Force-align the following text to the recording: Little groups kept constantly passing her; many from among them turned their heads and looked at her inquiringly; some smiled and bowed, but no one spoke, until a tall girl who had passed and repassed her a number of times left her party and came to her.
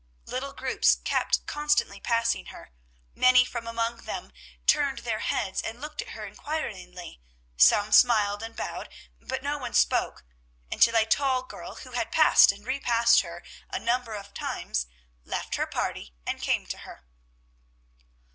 Little 0.25 0.53
groups 0.53 0.95
kept 0.95 1.45
constantly 1.45 1.99
passing 1.99 2.47
her; 2.47 2.71
many 3.13 3.45
from 3.45 3.67
among 3.67 3.97
them 3.97 4.31
turned 4.65 4.97
their 4.97 5.19
heads 5.19 5.61
and 5.61 5.79
looked 5.79 6.01
at 6.01 6.07
her 6.17 6.25
inquiringly; 6.25 7.21
some 7.55 7.91
smiled 7.91 8.41
and 8.41 8.55
bowed, 8.55 8.89
but 9.19 9.43
no 9.43 9.59
one 9.59 9.75
spoke, 9.75 10.25
until 10.71 10.95
a 10.97 11.05
tall 11.05 11.43
girl 11.43 11.75
who 11.75 11.91
had 11.91 12.11
passed 12.11 12.51
and 12.51 12.65
repassed 12.65 13.21
her 13.21 13.43
a 13.69 13.77
number 13.77 14.15
of 14.15 14.33
times 14.33 14.87
left 15.23 15.53
her 15.53 15.67
party 15.67 16.15
and 16.25 16.41
came 16.41 16.65
to 16.65 16.79
her. 16.79 17.05